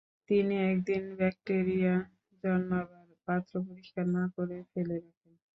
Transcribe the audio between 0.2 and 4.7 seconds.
তিনি একদিন ব্যাকটেরিয়া জন্মাবার পাত্র পরিষ্কার না করে